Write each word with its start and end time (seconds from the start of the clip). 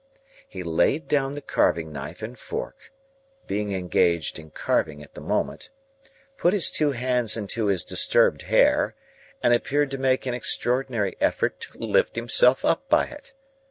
He 0.47 0.63
laid 0.63 1.07
down 1.07 1.33
the 1.33 1.43
carving 1.43 1.91
knife 1.91 2.23
and 2.23 2.35
fork,—being 2.35 3.71
engaged 3.71 4.39
in 4.39 4.49
carving, 4.49 5.03
at 5.03 5.13
the 5.13 5.21
moment,—put 5.21 6.53
his 6.53 6.71
two 6.71 6.93
hands 6.93 7.37
into 7.37 7.67
his 7.67 7.83
disturbed 7.83 8.41
hair, 8.41 8.95
and 9.43 9.53
appeared 9.53 9.91
to 9.91 9.99
make 9.99 10.25
an 10.25 10.33
extraordinary 10.33 11.17
effort 11.21 11.59
to 11.59 11.77
lift 11.77 12.15
himself 12.15 12.65
up 12.65 12.89
by 12.89 13.05
it. 13.05 13.33